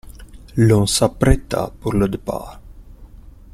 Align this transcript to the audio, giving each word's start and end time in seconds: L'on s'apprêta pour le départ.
L'on 0.55 0.87
s'apprêta 0.87 1.71
pour 1.79 1.93
le 1.93 2.09
départ. 2.09 2.59